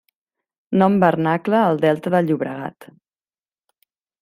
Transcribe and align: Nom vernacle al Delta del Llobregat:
Nom 0.81 0.95
vernacle 1.03 1.59
al 1.65 1.79
Delta 1.85 2.15
del 2.17 2.31
Llobregat: 2.33 2.91